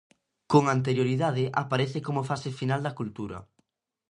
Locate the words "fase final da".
2.29-2.95